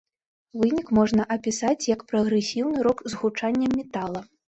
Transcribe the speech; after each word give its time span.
Вынік 0.59 0.87
можна 0.99 1.25
апісаць 1.35 1.89
як 1.89 2.05
прагрэсіўны 2.11 2.77
рок 2.87 3.05
з 3.13 3.21
гучаннем 3.21 3.71
метала. 3.83 4.25